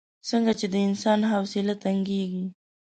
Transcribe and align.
څنګه 0.29 0.51
چې 0.59 0.65
د 0.73 0.75
انسان 0.87 1.19
حوصله 1.31 1.73
تنګېږي. 1.83 2.43